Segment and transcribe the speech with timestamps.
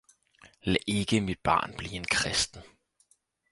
[0.63, 2.61] Lad ikke mit barn blive en kristen